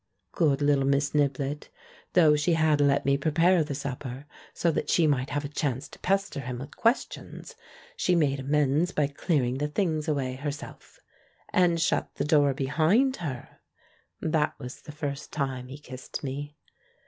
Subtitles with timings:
[0.31, 1.69] Good httle Miss Niblett!
[2.13, 5.87] Though she had let me prepare the supper so that she might have a chance
[5.89, 7.53] to pester him with questions,
[7.95, 10.97] she made amends by clearing the things away herself.
[11.53, 13.59] And shut the door behind her!
[14.19, 16.55] That was the first time he kissed me.